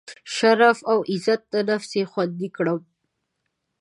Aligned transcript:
شرف 0.35 0.77
او 0.91 0.97
عزت 1.11 1.43
نفس 1.69 1.91
یې 1.99 2.03
خوندي 2.11 2.47
کړم. 2.55 2.79